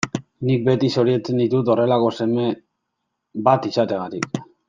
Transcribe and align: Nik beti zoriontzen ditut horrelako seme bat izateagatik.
Nik 0.49 0.61
beti 0.69 0.87
zoriontzen 0.95 1.41
ditut 1.41 1.69
horrelako 1.73 2.09
seme 2.21 2.47
bat 3.51 3.69
izateagatik. 3.75 4.43